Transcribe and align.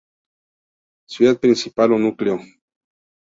Ciudad 1.07 1.37
principal 1.39 1.91
o 1.93 1.99
núcleo 1.99 2.39